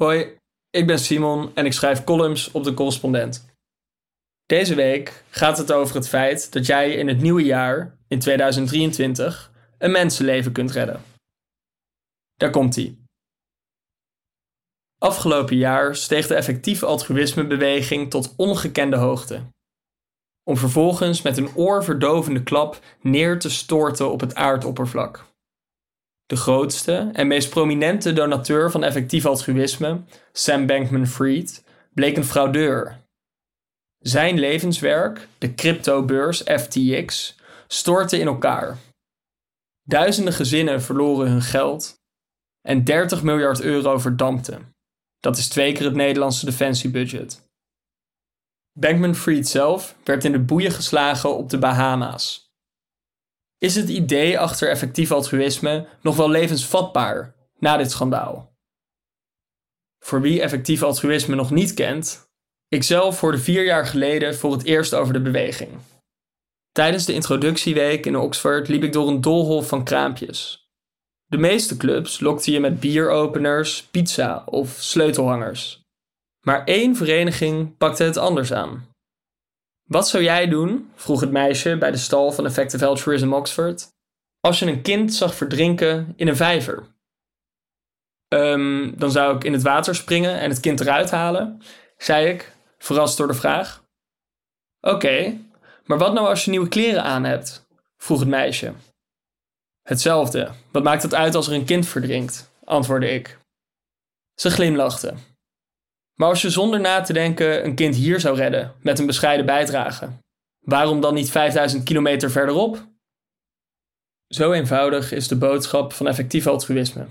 Hoi, 0.00 0.36
ik 0.70 0.86
ben 0.86 0.98
Simon 0.98 1.54
en 1.54 1.66
ik 1.66 1.72
schrijf 1.72 2.04
columns 2.04 2.50
op 2.50 2.64
de 2.64 2.74
correspondent. 2.74 3.46
Deze 4.46 4.74
week 4.74 5.24
gaat 5.30 5.58
het 5.58 5.72
over 5.72 5.94
het 5.94 6.08
feit 6.08 6.52
dat 6.52 6.66
jij 6.66 6.94
in 6.94 7.08
het 7.08 7.20
nieuwe 7.20 7.44
jaar, 7.44 7.98
in 8.08 8.18
2023, 8.18 9.52
een 9.78 9.90
mensenleven 9.90 10.52
kunt 10.52 10.70
redden. 10.70 11.02
Daar 12.36 12.50
komt 12.50 12.76
ie. 12.76 13.02
Afgelopen 14.98 15.56
jaar 15.56 15.96
steeg 15.96 16.26
de 16.26 16.34
effectieve 16.34 16.86
altruïsmebeweging 16.86 18.10
tot 18.10 18.34
ongekende 18.36 18.96
hoogte. 18.96 19.42
Om 20.44 20.56
vervolgens 20.56 21.22
met 21.22 21.36
een 21.36 21.54
oorverdovende 21.54 22.42
klap 22.42 22.80
neer 23.00 23.38
te 23.38 23.50
storten 23.50 24.10
op 24.10 24.20
het 24.20 24.34
aardoppervlak. 24.34 25.29
De 26.30 26.36
grootste 26.36 27.10
en 27.12 27.26
meest 27.26 27.50
prominente 27.50 28.12
donateur 28.12 28.70
van 28.70 28.84
effectief 28.84 29.26
altruïsme, 29.26 30.00
Sam 30.32 30.66
Bankman-Fried, 30.66 31.64
bleek 31.94 32.16
een 32.16 32.24
fraudeur. 32.24 33.00
Zijn 33.98 34.38
levenswerk, 34.38 35.28
de 35.38 35.54
cryptobeurs 35.54 36.42
FTX, 36.42 37.36
stortte 37.66 38.18
in 38.18 38.26
elkaar. 38.26 38.76
Duizenden 39.82 40.32
gezinnen 40.32 40.82
verloren 40.82 41.30
hun 41.30 41.42
geld 41.42 41.94
en 42.62 42.84
30 42.84 43.22
miljard 43.22 43.60
euro 43.60 43.98
verdampte. 43.98 44.58
Dat 45.20 45.36
is 45.36 45.48
twee 45.48 45.72
keer 45.72 45.84
het 45.84 45.94
Nederlandse 45.94 46.44
defensiebudget. 46.44 47.42
Bankman-Fried 48.78 49.48
zelf 49.48 49.96
werd 50.04 50.24
in 50.24 50.32
de 50.32 50.40
boeien 50.40 50.72
geslagen 50.72 51.36
op 51.36 51.50
de 51.50 51.58
Bahama's. 51.58 52.49
Is 53.60 53.74
het 53.74 53.88
idee 53.88 54.38
achter 54.38 54.68
effectief 54.68 55.10
altruïsme 55.10 55.86
nog 56.02 56.16
wel 56.16 56.30
levensvatbaar 56.30 57.34
na 57.58 57.76
dit 57.76 57.90
schandaal? 57.90 58.52
Voor 59.98 60.20
wie 60.20 60.42
effectief 60.42 60.82
altruïsme 60.82 61.34
nog 61.34 61.50
niet 61.50 61.74
kent, 61.74 62.30
ikzelf 62.68 63.20
hoorde 63.20 63.38
vier 63.38 63.64
jaar 63.64 63.86
geleden 63.86 64.36
voor 64.36 64.52
het 64.52 64.64
eerst 64.64 64.94
over 64.94 65.12
de 65.12 65.20
beweging. 65.20 65.70
Tijdens 66.72 67.04
de 67.04 67.12
introductieweek 67.12 68.06
in 68.06 68.16
Oxford 68.16 68.68
liep 68.68 68.82
ik 68.82 68.92
door 68.92 69.08
een 69.08 69.20
doolhof 69.20 69.68
van 69.68 69.84
kraampjes. 69.84 70.68
De 71.26 71.38
meeste 71.38 71.76
clubs 71.76 72.20
lokten 72.20 72.52
je 72.52 72.60
met 72.60 72.80
bieropeners, 72.80 73.82
pizza 73.82 74.42
of 74.46 74.70
sleutelhangers. 74.70 75.80
Maar 76.46 76.64
één 76.64 76.96
vereniging 76.96 77.76
pakte 77.76 78.04
het 78.04 78.16
anders 78.16 78.52
aan. 78.52 78.89
Wat 79.90 80.08
zou 80.08 80.22
jij 80.22 80.48
doen, 80.48 80.92
vroeg 80.94 81.20
het 81.20 81.30
meisje 81.30 81.78
bij 81.78 81.90
de 81.90 81.96
stal 81.96 82.32
van 82.32 82.46
Effective 82.46 82.86
Altruism 82.86 83.32
Oxford, 83.32 83.88
als 84.40 84.58
je 84.58 84.66
een 84.66 84.82
kind 84.82 85.14
zag 85.14 85.34
verdrinken 85.34 86.12
in 86.16 86.28
een 86.28 86.36
vijver? 86.36 86.86
Um, 88.28 88.98
dan 88.98 89.10
zou 89.10 89.36
ik 89.36 89.44
in 89.44 89.52
het 89.52 89.62
water 89.62 89.94
springen 89.94 90.38
en 90.40 90.50
het 90.50 90.60
kind 90.60 90.80
eruit 90.80 91.10
halen, 91.10 91.62
zei 91.96 92.28
ik, 92.28 92.52
verrast 92.78 93.16
door 93.16 93.26
de 93.26 93.34
vraag. 93.34 93.84
Oké, 94.80 95.36
maar 95.84 95.98
wat 95.98 96.12
nou 96.12 96.28
als 96.28 96.44
je 96.44 96.50
nieuwe 96.50 96.68
kleren 96.68 97.02
aan 97.02 97.24
hebt? 97.24 97.66
vroeg 97.96 98.20
het 98.20 98.28
meisje. 98.28 98.72
Hetzelfde. 99.82 100.50
Wat 100.72 100.82
maakt 100.82 101.02
het 101.02 101.14
uit 101.14 101.34
als 101.34 101.46
er 101.46 101.54
een 101.54 101.64
kind 101.64 101.86
verdrinkt? 101.86 102.50
antwoordde 102.64 103.10
ik. 103.10 103.38
Ze 104.34 104.50
glimlachte. 104.50 105.14
Maar 106.20 106.28
als 106.28 106.42
je 106.42 106.50
zonder 106.50 106.80
na 106.80 107.00
te 107.00 107.12
denken 107.12 107.64
een 107.64 107.74
kind 107.74 107.94
hier 107.94 108.20
zou 108.20 108.36
redden 108.36 108.74
met 108.82 108.98
een 108.98 109.06
bescheiden 109.06 109.46
bijdrage, 109.46 110.08
waarom 110.60 111.00
dan 111.00 111.14
niet 111.14 111.30
5000 111.30 111.84
kilometer 111.84 112.30
verderop? 112.30 112.88
Zo 114.28 114.52
eenvoudig 114.52 115.12
is 115.12 115.28
de 115.28 115.36
boodschap 115.36 115.92
van 115.92 116.08
effectief 116.08 116.46
altruïsme. 116.46 117.06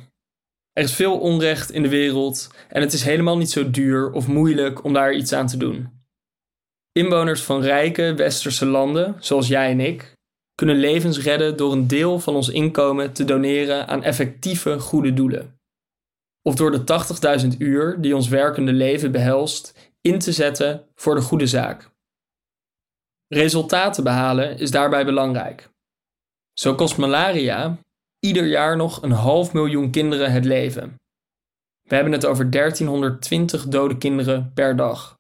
Er 0.74 0.84
is 0.84 0.94
veel 0.94 1.20
onrecht 1.20 1.72
in 1.72 1.82
de 1.82 1.90
wereld 1.90 2.50
en 2.68 2.82
het 2.82 2.94
is 2.94 3.04
helemaal 3.04 3.38
niet 3.38 3.52
zo 3.52 3.70
duur 3.70 4.12
of 4.12 4.28
moeilijk 4.28 4.84
om 4.84 4.94
daar 4.94 5.14
iets 5.14 5.34
aan 5.34 5.48
te 5.48 5.58
doen. 5.58 5.90
Inwoners 6.92 7.42
van 7.42 7.62
rijke 7.62 8.14
westerse 8.14 8.66
landen, 8.66 9.16
zoals 9.20 9.48
jij 9.48 9.72
en 9.72 9.80
ik, 9.80 10.14
kunnen 10.56 10.76
levens 10.76 11.20
redden 11.20 11.58
door 11.58 11.72
een 11.72 11.88
deel 11.88 12.20
van 12.20 12.36
ons 12.36 12.50
inkomen 12.50 13.14
te 13.14 13.26
doneren 13.26 13.88
aan 13.88 14.04
effectieve 14.04 14.80
goede 14.80 15.14
doelen 15.14 15.59
of 16.50 16.56
door 16.56 16.72
de 16.72 16.84
80.000 17.54 17.58
uur 17.58 18.02
die 18.02 18.16
ons 18.16 18.28
werkende 18.28 18.74
leven 18.74 19.12
behelst 19.12 19.92
in 20.02 20.20
te 20.20 20.32
zetten 20.32 20.88
voor 20.96 21.16
de 21.16 21.22
goede 21.22 21.48
zaak. 21.48 21.90
Resultaten 23.28 24.04
behalen 24.04 24.58
is 24.58 24.72
daarbij 24.72 25.06
belangrijk. 25.06 25.70
Zo 26.54 26.76
kost 26.76 26.98
malaria 26.98 27.78
ieder 28.20 28.46
jaar 28.46 28.76
nog 28.76 29.02
een 29.02 29.12
half 29.12 29.54
miljoen 29.54 29.92
kinderen 29.92 30.32
het 30.32 30.46
leven. 30.46 30.96
We 31.82 31.96
hebben 31.96 32.14
het 32.14 32.26
over 32.26 32.50
1320 32.52 33.68
dode 33.68 33.98
kinderen 33.98 34.52
per 34.54 34.76
dag. 34.76 35.18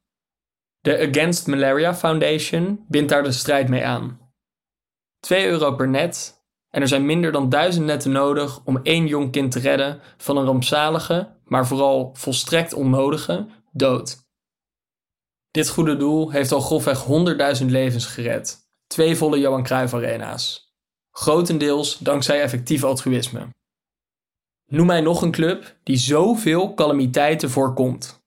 De 0.79 1.07
Against 1.09 1.47
Malaria 1.47 1.95
Foundation 1.95 2.85
bindt 2.88 3.09
daar 3.09 3.23
de 3.23 3.31
strijd 3.31 3.69
mee 3.69 3.85
aan. 3.85 4.31
2 5.19 5.47
euro 5.47 5.75
per 5.75 5.89
net 5.89 6.38
en 6.69 6.81
er 6.81 6.88
zijn 6.88 7.06
minder 7.06 7.31
dan 7.31 7.50
duizend 7.50 7.85
netten 7.85 8.12
nodig 8.12 8.62
om 8.63 8.80
één 8.84 9.07
jong 9.07 9.31
kind 9.31 9.52
te 9.52 9.59
redden 9.59 10.02
van 10.18 10.38
een 10.38 10.46
rampzalige, 10.46 11.35
maar 11.44 11.68
vooral 11.68 12.09
volstrekt 12.13 12.74
onnodige, 12.74 13.47
dood. 13.72 14.28
Dit 15.52 15.69
goede 15.69 15.97
doel 15.97 16.31
heeft 16.31 16.52
al 16.52 16.62
grofweg 16.62 17.06
100.000 17.59 17.66
levens 17.66 18.06
gered. 18.06 18.68
Twee 18.88 19.16
volle 19.16 19.40
Johan 19.40 19.63
Cruijff 19.63 19.94
arena's. 19.94 20.74
Grotendeels 21.12 21.97
dankzij 21.97 22.41
effectief 22.41 22.84
altruïsme. 22.84 23.47
Noem 24.66 24.86
mij 24.86 25.01
nog 25.01 25.22
een 25.22 25.31
club 25.31 25.75
die 25.84 25.97
zoveel 25.97 26.74
calamiteiten 26.74 27.50
voorkomt. 27.50 28.24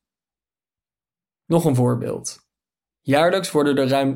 Nog 1.46 1.64
een 1.64 1.74
voorbeeld. 1.74 2.38
Jaarlijks 3.00 3.50
worden 3.50 3.76
er 3.76 3.88
ruim 3.88 4.14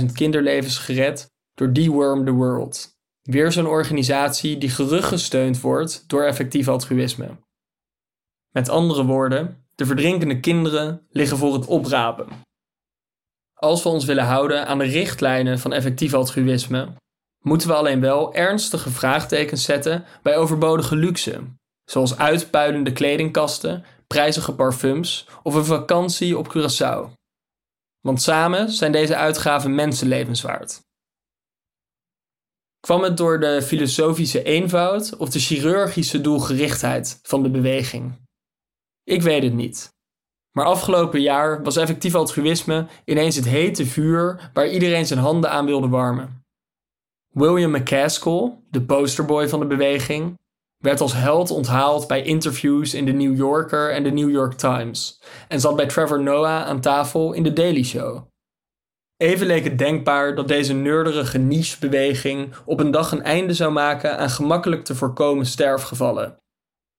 24.000 0.00 0.04
kinderlevens 0.12 0.78
gered 0.78 1.30
door 1.54 1.72
Deworm 1.72 2.24
the 2.24 2.30
World, 2.30 3.00
Weer 3.22 3.52
zo'n 3.52 3.66
organisatie 3.66 4.58
die 4.58 4.70
geruggesteund 4.70 5.60
wordt 5.60 6.08
door 6.08 6.22
effectief 6.22 6.68
altruïsme. 6.68 7.36
Met 8.50 8.68
andere 8.68 9.04
woorden, 9.04 9.64
de 9.74 9.86
verdrinkende 9.86 10.40
kinderen 10.40 11.06
liggen 11.10 11.36
voor 11.36 11.52
het 11.52 11.66
oprapen. 11.66 12.28
Als 13.54 13.82
we 13.82 13.88
ons 13.88 14.04
willen 14.04 14.24
houden 14.24 14.66
aan 14.66 14.78
de 14.78 14.84
richtlijnen 14.84 15.58
van 15.58 15.72
effectief 15.72 16.14
altruïsme, 16.14 16.94
moeten 17.40 17.68
we 17.68 17.74
alleen 17.74 18.00
wel 18.00 18.34
ernstige 18.34 18.90
vraagtekens 18.90 19.64
zetten 19.64 20.04
bij 20.22 20.36
overbodige 20.36 20.96
luxe, 20.96 21.40
zoals 21.84 22.18
uitpuilende 22.18 22.92
kledingkasten, 22.92 23.84
prijzige 24.06 24.54
parfums 24.54 25.28
of 25.42 25.54
een 25.54 25.64
vakantie 25.64 26.38
op 26.38 26.54
Curaçao. 26.56 27.12
Want 28.00 28.22
samen 28.22 28.70
zijn 28.70 28.92
deze 28.92 29.16
uitgaven 29.16 29.74
mensenlevens 29.74 30.42
waard. 30.42 30.80
Kwam 32.86 33.02
het 33.02 33.16
door 33.16 33.40
de 33.40 33.62
filosofische 33.62 34.42
eenvoud 34.42 35.16
of 35.16 35.28
de 35.30 35.38
chirurgische 35.38 36.20
doelgerichtheid 36.20 37.20
van 37.22 37.42
de 37.42 37.50
beweging? 37.50 38.12
Ik 39.04 39.22
weet 39.22 39.42
het 39.42 39.52
niet. 39.52 39.94
Maar 40.52 40.64
afgelopen 40.64 41.20
jaar 41.20 41.62
was 41.62 41.76
effectief 41.76 42.14
altruïsme 42.14 42.86
ineens 43.04 43.36
het 43.36 43.44
hete 43.44 43.86
vuur 43.86 44.50
waar 44.52 44.68
iedereen 44.68 45.06
zijn 45.06 45.18
handen 45.18 45.50
aan 45.50 45.66
wilde 45.66 45.88
warmen. 45.88 46.44
William 47.28 47.70
McCaskill, 47.70 48.52
de 48.70 48.82
posterboy 48.82 49.48
van 49.48 49.60
de 49.60 49.66
beweging, 49.66 50.38
werd 50.78 51.00
als 51.00 51.12
held 51.12 51.50
onthaald 51.50 52.06
bij 52.06 52.22
interviews 52.22 52.94
in 52.94 53.06
The 53.06 53.12
New 53.12 53.36
Yorker 53.36 53.92
en 53.92 54.02
The 54.02 54.10
New 54.10 54.30
York 54.30 54.52
Times 54.52 55.22
en 55.48 55.60
zat 55.60 55.76
bij 55.76 55.86
Trevor 55.86 56.22
Noah 56.22 56.66
aan 56.66 56.80
tafel 56.80 57.32
in 57.32 57.42
The 57.42 57.52
Daily 57.52 57.84
Show. 57.84 58.31
Even 59.22 59.46
leek 59.46 59.64
het 59.64 59.78
denkbaar 59.78 60.34
dat 60.34 60.48
deze 60.48 60.74
neurderige 60.74 61.38
niche-beweging 61.38 62.54
op 62.64 62.80
een 62.80 62.90
dag 62.90 63.12
een 63.12 63.22
einde 63.22 63.54
zou 63.54 63.72
maken 63.72 64.18
aan 64.18 64.30
gemakkelijk 64.30 64.84
te 64.84 64.94
voorkomen 64.94 65.46
sterfgevallen. 65.46 66.36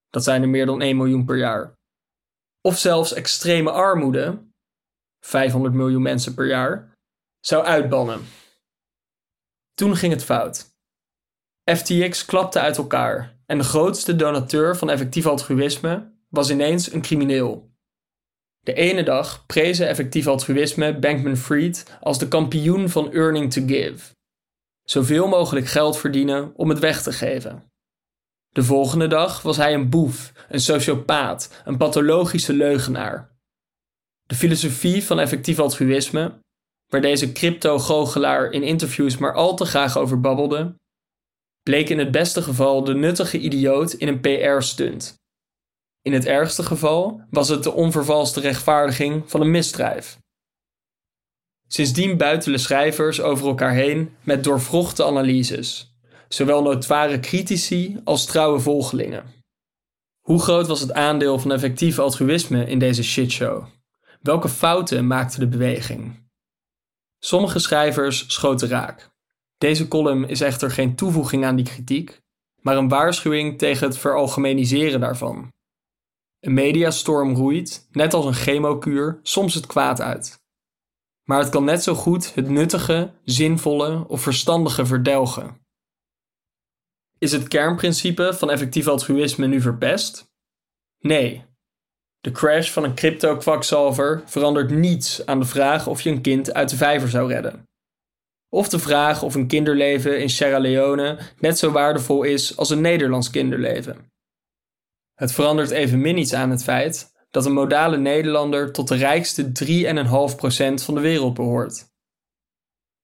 Dat 0.09 0.23
zijn 0.23 0.41
er 0.41 0.49
meer 0.49 0.65
dan 0.65 0.81
1 0.81 0.97
miljoen 0.97 1.25
per 1.25 1.37
jaar. 1.37 1.73
Of 2.61 2.77
zelfs 2.77 3.13
extreme 3.13 3.71
armoede, 3.71 4.47
500 5.25 5.73
miljoen 5.73 6.01
mensen 6.01 6.33
per 6.33 6.47
jaar, 6.47 6.93
zou 7.39 7.63
uitbannen. 7.63 8.21
Toen 9.73 9.95
ging 9.95 10.13
het 10.13 10.23
fout. 10.23 10.75
FTX 11.71 12.25
klapte 12.25 12.59
uit 12.59 12.77
elkaar 12.77 13.39
en 13.45 13.57
de 13.57 13.63
grootste 13.63 14.15
donateur 14.15 14.77
van 14.77 14.89
effectief 14.89 15.25
altruïsme 15.25 16.11
was 16.29 16.49
ineens 16.49 16.91
een 16.91 17.01
crimineel. 17.01 17.72
De 18.63 18.73
ene 18.73 19.03
dag 19.03 19.45
prezen 19.45 19.87
effectief 19.87 20.27
altruïsme 20.27 20.99
Bankman-Fried 20.99 21.97
als 21.99 22.19
de 22.19 22.27
kampioen 22.27 22.89
van 22.89 23.11
earning 23.11 23.51
to 23.51 23.61
give. 23.65 24.13
Zoveel 24.83 25.27
mogelijk 25.27 25.65
geld 25.65 25.97
verdienen 25.97 26.53
om 26.55 26.69
het 26.69 26.79
weg 26.79 27.01
te 27.01 27.11
geven. 27.11 27.63
De 28.49 28.63
volgende 28.63 29.07
dag 29.07 29.41
was 29.41 29.57
hij 29.57 29.73
een 29.73 29.89
boef, 29.89 30.31
een 30.49 30.59
sociopaat, 30.59 31.61
een 31.65 31.77
pathologische 31.77 32.53
leugenaar. 32.53 33.31
De 34.23 34.35
filosofie 34.35 35.03
van 35.03 35.19
effectief 35.19 35.59
altruïsme, 35.59 36.39
waar 36.87 37.01
deze 37.01 37.31
crypto-goochelaar 37.31 38.51
in 38.51 38.63
interviews 38.63 39.17
maar 39.17 39.33
al 39.33 39.55
te 39.55 39.65
graag 39.65 39.97
over 39.97 40.19
babbelde, 40.19 40.75
bleek 41.63 41.89
in 41.89 41.99
het 41.99 42.11
beste 42.11 42.41
geval 42.41 42.83
de 42.83 42.93
nuttige 42.93 43.39
idioot 43.39 43.93
in 43.93 44.07
een 44.07 44.19
PR-stunt. 44.19 45.21
In 46.03 46.13
het 46.13 46.25
ergste 46.25 46.63
geval 46.63 47.21
was 47.29 47.49
het 47.49 47.63
de 47.63 47.71
onvervalste 47.71 48.39
rechtvaardiging 48.39 49.23
van 49.25 49.41
een 49.41 49.51
misdrijf. 49.51 50.17
Sindsdien 51.67 52.17
buitelen 52.17 52.59
schrijvers 52.59 53.21
over 53.21 53.47
elkaar 53.47 53.73
heen 53.73 54.15
met 54.23 54.43
doorvrochte 54.43 55.05
analyses, 55.05 55.95
zowel 56.27 56.61
notoire 56.61 57.19
critici 57.19 58.01
als 58.03 58.25
trouwe 58.25 58.59
volgelingen. 58.59 59.23
Hoe 60.21 60.41
groot 60.41 60.67
was 60.67 60.79
het 60.79 60.93
aandeel 60.93 61.39
van 61.39 61.51
effectief 61.51 61.99
altruïsme 61.99 62.65
in 62.65 62.79
deze 62.79 63.03
shitshow? 63.03 63.65
Welke 64.21 64.49
fouten 64.49 65.07
maakte 65.07 65.39
de 65.39 65.47
beweging? 65.47 66.29
Sommige 67.19 67.59
schrijvers 67.59 68.33
schoten 68.33 68.67
raak. 68.67 69.11
Deze 69.57 69.87
column 69.87 70.27
is 70.27 70.41
echter 70.41 70.71
geen 70.71 70.95
toevoeging 70.95 71.45
aan 71.45 71.55
die 71.55 71.65
kritiek, 71.65 72.21
maar 72.61 72.77
een 72.77 72.89
waarschuwing 72.89 73.57
tegen 73.57 73.87
het 73.87 73.97
veralgemeniseren 73.97 74.99
daarvan. 74.99 75.52
Een 76.43 76.53
mediastorm 76.53 77.35
roeit, 77.35 77.87
net 77.91 78.13
als 78.13 78.25
een 78.25 78.33
chemokuur, 78.33 79.19
soms 79.21 79.53
het 79.53 79.65
kwaad 79.65 80.01
uit. 80.01 80.43
Maar 81.23 81.39
het 81.39 81.49
kan 81.49 81.63
net 81.63 81.83
zo 81.83 81.95
goed 81.95 82.33
het 82.33 82.49
nuttige, 82.49 83.11
zinvolle 83.23 84.07
of 84.07 84.21
verstandige 84.21 84.85
verdelgen. 84.85 85.57
Is 87.17 87.31
het 87.31 87.47
kernprincipe 87.47 88.33
van 88.33 88.51
effectief 88.51 88.87
altruïsme 88.87 89.47
nu 89.47 89.61
verpest? 89.61 90.25
Nee. 90.99 91.45
De 92.21 92.31
crash 92.31 92.69
van 92.69 92.83
een 92.83 92.95
crypto-kwakzalver 92.95 94.23
verandert 94.25 94.69
niets 94.69 95.25
aan 95.25 95.39
de 95.39 95.45
vraag 95.45 95.87
of 95.87 96.01
je 96.01 96.09
een 96.09 96.21
kind 96.21 96.53
uit 96.53 96.69
de 96.69 96.77
vijver 96.77 97.09
zou 97.09 97.33
redden. 97.33 97.63
Of 98.49 98.69
de 98.69 98.79
vraag 98.79 99.23
of 99.23 99.35
een 99.35 99.47
kinderleven 99.47 100.21
in 100.21 100.29
Sierra 100.29 100.59
Leone 100.59 101.19
net 101.39 101.57
zo 101.57 101.71
waardevol 101.71 102.23
is 102.23 102.57
als 102.57 102.69
een 102.69 102.81
Nederlands 102.81 103.29
kinderleven. 103.29 104.11
Het 105.13 105.31
verandert 105.31 105.69
evenmin 105.69 106.17
iets 106.17 106.33
aan 106.33 106.49
het 106.49 106.63
feit 106.63 107.13
dat 107.29 107.45
een 107.45 107.53
modale 107.53 107.97
Nederlander 107.97 108.71
tot 108.71 108.87
de 108.87 108.95
rijkste 108.95 109.51
3,5% 109.65 110.83
van 110.83 110.93
de 110.93 110.99
wereld 110.99 111.33
behoort. 111.33 111.91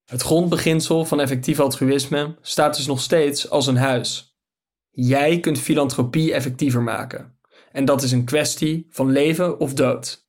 Het 0.05 0.21
grondbeginsel 0.21 1.05
van 1.05 1.19
effectief 1.19 1.59
altruïsme 1.59 2.35
staat 2.41 2.75
dus 2.75 2.85
nog 2.85 3.01
steeds 3.01 3.49
als 3.49 3.67
een 3.67 3.77
huis. 3.77 4.37
Jij 4.89 5.39
kunt 5.39 5.59
filantropie 5.59 6.33
effectiever 6.33 6.81
maken. 6.81 7.39
En 7.71 7.85
dat 7.85 8.03
is 8.03 8.11
een 8.11 8.25
kwestie 8.25 8.87
van 8.89 9.11
leven 9.11 9.59
of 9.59 9.73
dood. 9.73 10.27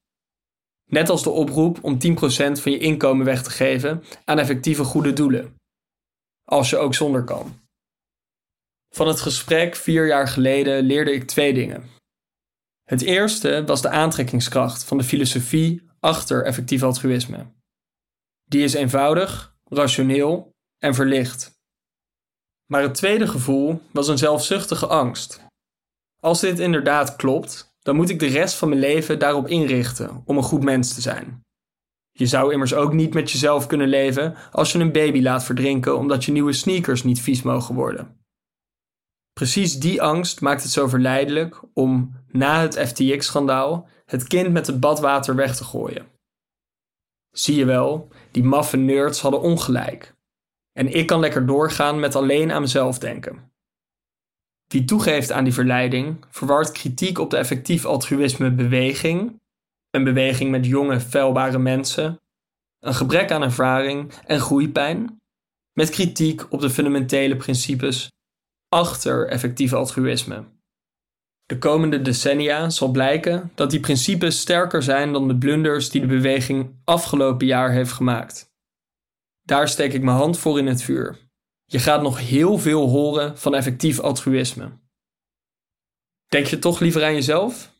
Net 0.85 1.09
als 1.09 1.23
de 1.23 1.31
oproep 1.31 1.79
om 1.83 1.95
10% 1.95 1.97
van 2.61 2.73
je 2.73 2.79
inkomen 2.79 3.25
weg 3.25 3.43
te 3.43 3.51
geven 3.51 4.05
aan 4.25 4.39
effectieve 4.39 4.85
goede 4.85 5.13
doelen. 5.13 5.55
Als 6.45 6.71
je 6.71 6.77
ook 6.77 6.95
zonder 6.95 7.25
kan. 7.25 7.61
Van 8.95 9.09
het 9.09 9.21
gesprek 9.21 9.77
vier 9.77 10.07
jaar 10.07 10.29
geleden 10.29 10.83
leerde 10.83 11.13
ik 11.13 11.27
twee 11.27 11.55
dingen. 11.55 11.89
Het 12.85 13.03
eerste 13.03 13.63
was 13.67 13.83
de 13.83 13.89
aantrekkingskracht 13.89 14.85
van 14.85 14.99
de 14.99 15.05
filosofie 15.05 15.89
achter 16.01 16.45
effectief 16.45 16.83
altruïsme. 16.83 17.47
Die 18.45 18.63
is 18.63 18.75
eenvoudig, 18.75 19.57
rationeel 19.65 20.51
en 20.79 20.95
verlicht. 20.95 21.59
Maar 22.67 22.83
het 22.83 22.95
tweede 22.95 23.29
gevoel 23.29 23.83
was 23.91 24.09
een 24.09 24.19
zelfzuchtige 24.19 24.87
angst. 24.87 25.45
Als 26.21 26.41
dit 26.41 26.59
inderdaad 26.59 27.17
klopt, 27.17 27.75
dan 27.83 27.97
moet 27.97 28.11
ik 28.11 28.19
de 28.19 28.27
rest 28.27 28.55
van 28.55 28.69
mijn 28.69 28.81
leven 28.81 29.19
daarop 29.19 29.49
inrichten 29.49 30.23
om 30.25 30.37
een 30.37 30.43
goed 30.43 30.63
mens 30.63 30.95
te 30.95 31.01
zijn. 31.01 31.41
Je 32.13 32.27
zou 32.27 32.53
immers 32.53 32.75
ook 32.75 32.93
niet 32.93 33.15
met 33.15 33.31
jezelf 33.31 33.67
kunnen 33.67 33.89
leven 33.89 34.37
als 34.53 34.73
je 34.73 34.79
een 34.79 34.93
baby 34.93 35.21
laat 35.21 35.45
verdrinken 35.45 35.99
omdat 35.99 36.25
je 36.25 36.33
nieuwe 36.33 36.53
sneakers 36.53 37.03
niet 37.03 37.21
vies 37.21 37.43
mogen 37.43 37.75
worden. 37.75 38.20
Precies 39.33 39.79
die 39.79 40.03
angst 40.03 40.41
maakt 40.41 40.63
het 40.63 40.73
zo 40.73 40.89
verleidelijk 40.89 41.63
om, 41.75 42.15
na 42.29 42.61
het 42.61 42.79
FTX-schandaal, 42.79 43.89
het 44.07 44.27
kind 44.27 44.53
met 44.53 44.67
het 44.67 44.81
badwater 44.81 45.35
weg 45.35 45.57
te 45.57 45.65
gooien. 45.65 46.07
Zie 47.31 47.57
je 47.57 47.65
wel, 47.65 48.09
die 48.31 48.45
maffe 48.45 48.77
nerds 48.77 49.21
hadden 49.21 49.41
ongelijk. 49.41 50.15
En 50.73 50.95
ik 50.95 51.07
kan 51.07 51.21
lekker 51.21 51.47
doorgaan 51.47 52.01
met 52.01 52.17
alleen 52.17 52.53
aan 52.53 52.61
mezelf 52.61 52.99
denken. 52.99 53.53
Wie 54.67 54.85
toegeeft 54.85 55.33
aan 55.33 55.45
die 55.45 55.53
verleiding, 55.53 56.25
verwart 56.29 56.73
kritiek 56.73 57.19
op 57.19 57.31
de 57.31 57.37
effectief 57.37 57.85
altruïsme 57.85 58.51
beweging, 58.51 59.41
een 59.91 60.05
beweging 60.05 60.51
met 60.51 60.67
jonge, 60.67 61.01
feilbare 61.01 61.59
mensen, 61.59 62.21
een 62.79 62.95
gebrek 62.95 63.31
aan 63.31 63.43
ervaring 63.43 64.13
en 64.27 64.41
groeipijn, 64.41 65.21
met 65.73 65.91
kritiek 65.91 66.53
op 66.53 66.61
de 66.61 66.71
fundamentele 66.71 67.37
principes 67.37 68.11
achter 68.71 69.29
effectief 69.29 69.73
altruïsme. 69.73 70.45
De 71.47 71.59
komende 71.59 72.03
decennia 72.03 72.71
zal 72.71 72.91
blijken 72.91 73.53
dat 73.55 73.71
die 73.71 73.81
principes 73.81 74.41
sterker 74.41 74.83
zijn 74.83 75.13
dan 75.13 75.29
de 75.29 75.37
blunders 75.37 75.91
die 75.91 76.01
de 76.01 76.07
beweging 76.07 76.81
afgelopen 76.85 77.47
jaar 77.47 77.71
heeft 77.71 77.93
gemaakt. 77.93 78.53
Daar 79.43 79.69
steek 79.69 79.93
ik 79.93 80.03
mijn 80.03 80.17
hand 80.17 80.39
voor 80.39 80.59
in 80.59 80.67
het 80.67 80.83
vuur. 80.83 81.19
Je 81.65 81.79
gaat 81.79 82.03
nog 82.03 82.19
heel 82.19 82.59
veel 82.59 82.89
horen 82.89 83.39
van 83.39 83.55
effectief 83.55 84.01
altruïsme. 84.01 84.71
Denk 86.29 86.47
je 86.47 86.59
toch 86.59 86.81
liever 86.81 87.05
aan 87.05 87.15
jezelf? 87.15 87.73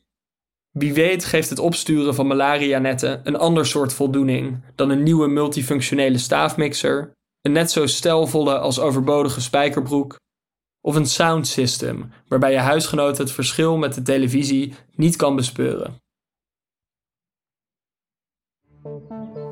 Wie 0.71 0.93
weet 0.93 1.25
geeft 1.25 1.49
het 1.49 1.59
opsturen 1.59 2.15
van 2.15 2.27
malaria-netten 2.27 3.21
een 3.23 3.37
ander 3.37 3.65
soort 3.65 3.93
voldoening 3.93 4.63
dan 4.75 4.89
een 4.89 5.03
nieuwe 5.03 5.27
multifunctionele 5.27 6.17
staafmixer, 6.17 7.11
een 7.41 7.51
net 7.51 7.71
zo 7.71 7.87
stijlvolle 7.87 8.59
als 8.59 8.79
overbodige 8.79 9.41
spijkerbroek 9.41 10.19
of 10.81 10.95
een 10.95 11.05
sound 11.05 11.47
system, 11.47 12.11
waarbij 12.27 12.51
je 12.51 12.57
huisgenoot 12.57 13.17
het 13.17 13.31
verschil 13.31 13.77
met 13.77 13.93
de 13.93 14.01
televisie 14.01 14.73
niet 14.95 15.15
kan 15.15 15.35
bespeuren. 15.35 15.99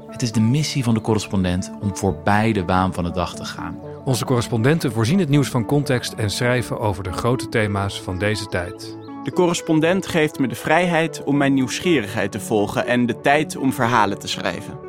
Het 0.07 0.21
is 0.21 0.31
de 0.31 0.41
missie 0.41 0.83
van 0.83 0.93
de 0.93 1.01
correspondent 1.01 1.71
om 1.81 1.95
voorbij 1.95 2.53
de 2.53 2.63
baan 2.63 2.93
van 2.93 3.03
de 3.03 3.11
dag 3.11 3.35
te 3.35 3.45
gaan. 3.45 3.79
Onze 4.05 4.25
correspondenten 4.25 4.91
voorzien 4.91 5.19
het 5.19 5.29
nieuws 5.29 5.47
van 5.47 5.65
context 5.65 6.13
en 6.13 6.29
schrijven 6.29 6.79
over 6.79 7.03
de 7.03 7.11
grote 7.11 7.49
thema's 7.49 8.01
van 8.01 8.17
deze 8.17 8.45
tijd. 8.45 8.97
De 9.23 9.31
correspondent 9.31 10.07
geeft 10.07 10.39
me 10.39 10.47
de 10.47 10.55
vrijheid 10.55 11.23
om 11.23 11.37
mijn 11.37 11.53
nieuwsgierigheid 11.53 12.31
te 12.31 12.39
volgen 12.39 12.85
en 12.85 13.05
de 13.05 13.21
tijd 13.21 13.55
om 13.55 13.73
verhalen 13.73 14.19
te 14.19 14.27
schrijven. 14.27 14.88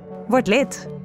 Word 0.31 0.47
lid. 0.47 1.00